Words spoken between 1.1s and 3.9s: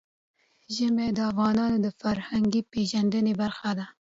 د افغانانو د فرهنګي پیژندنې برخه ده.